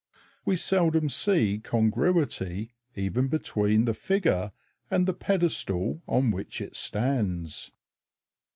We 0.45 0.55
seldom 0.55 1.09
see 1.09 1.59
congruity 1.59 2.71
even 2.95 3.27
between 3.27 3.85
the 3.85 3.93
figure 3.93 4.49
and 4.89 5.05
the 5.05 5.13
pedestal 5.13 6.01
on 6.07 6.31
which 6.31 6.59
it 6.59 6.75
stands. 6.75 7.71